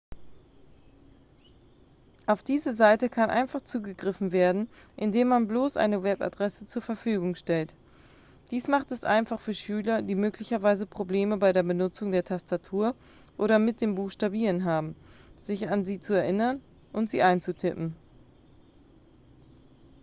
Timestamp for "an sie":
15.69-15.99